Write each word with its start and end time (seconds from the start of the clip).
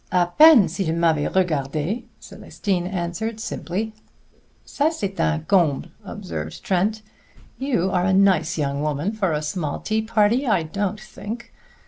"A 0.11 0.25
peine 0.25 0.67
s'il 0.67 0.95
m'avait 0.95 1.31
regardé!" 1.31 2.05
Célestine 2.19 2.91
answered 2.91 3.39
simply. 3.39 3.93
"Ca, 4.65 4.89
c'est 4.89 5.19
un 5.19 5.45
comble!" 5.45 5.89
observed 6.03 6.63
Trent. 6.63 7.03
"You 7.59 7.91
are 7.91 8.05
a 8.05 8.11
nice 8.11 8.57
young 8.57 8.81
woman 8.81 9.11
for 9.11 9.31
a 9.31 9.43
small 9.43 9.79
tea 9.79 10.01
party, 10.01 10.47
I 10.47 10.63
don't 10.63 10.99
think. 10.99 11.53